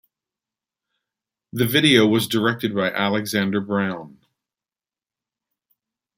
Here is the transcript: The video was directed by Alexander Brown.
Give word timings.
The 1.53 1.67
video 1.67 2.07
was 2.07 2.27
directed 2.27 2.73
by 2.73 2.89
Alexander 2.89 3.61
Brown. 3.61 4.17